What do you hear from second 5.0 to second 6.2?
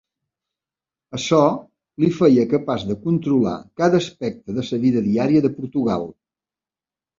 diària de Portugal.